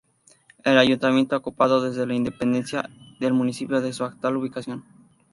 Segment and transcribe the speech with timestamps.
[0.63, 4.83] El ayuntamiento ha ocupado desde la independencia del municipio su actual ubicación.